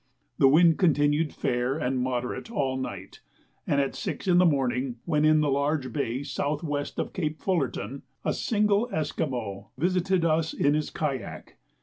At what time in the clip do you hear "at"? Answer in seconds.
3.79-3.93